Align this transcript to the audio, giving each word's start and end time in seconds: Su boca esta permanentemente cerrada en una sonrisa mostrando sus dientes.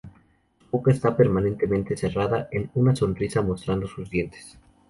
Su 0.59 0.65
boca 0.71 0.89
esta 0.89 1.15
permanentemente 1.15 1.95
cerrada 1.95 2.47
en 2.51 2.71
una 2.73 2.95
sonrisa 2.95 3.43
mostrando 3.43 3.85
sus 3.87 4.09
dientes. 4.09 4.57